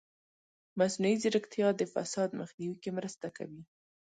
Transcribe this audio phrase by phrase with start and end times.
[0.79, 3.61] مصنوعي ځیرکتیا د فساد مخنیوي کې مرسته کوي.